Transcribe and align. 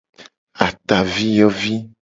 Ataviyovi. 0.67 1.75